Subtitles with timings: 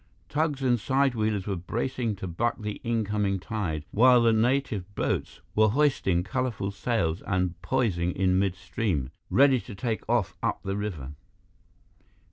[0.29, 5.41] Tugs and side wheelers were bracing to buck the incoming tide, while the native boats
[5.53, 11.13] were hoisting colorful sails and poising in midstream, ready to take off up the river.